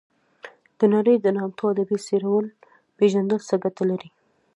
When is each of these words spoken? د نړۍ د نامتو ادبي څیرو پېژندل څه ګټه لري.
د 0.79 0.81
نړۍ 0.93 1.15
د 1.21 1.27
نامتو 1.37 1.63
ادبي 1.73 1.97
څیرو 2.05 2.35
پېژندل 2.97 3.39
څه 3.49 3.55
ګټه 3.63 3.83
لري. 3.91 4.09